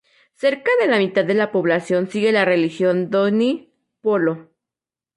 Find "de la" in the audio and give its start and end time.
0.81-0.97, 1.25-1.51